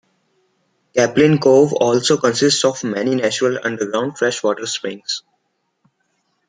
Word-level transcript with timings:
Caplin 0.97 1.37
Cove 1.39 1.73
also 1.73 2.17
consists 2.17 2.65
of 2.65 2.83
many 2.83 3.13
natural 3.13 3.59
underground 3.63 4.17
fresh 4.17 4.41
water 4.41 4.65
springs. 4.65 5.21